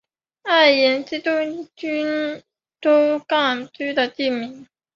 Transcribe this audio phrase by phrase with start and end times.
[0.41, 2.41] 爱宕是东京
[2.79, 4.65] 都港区的地名。